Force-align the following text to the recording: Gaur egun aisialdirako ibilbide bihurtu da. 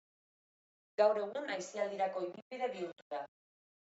Gaur 1.01 1.19
egun 1.25 1.51
aisialdirako 1.57 2.23
ibilbide 2.27 2.71
bihurtu 2.79 3.07
da. 3.15 3.21